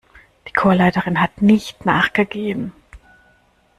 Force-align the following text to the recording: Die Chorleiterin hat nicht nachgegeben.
Die 0.47 0.53
Chorleiterin 0.53 1.21
hat 1.21 1.43
nicht 1.43 1.85
nachgegeben. 1.85 2.73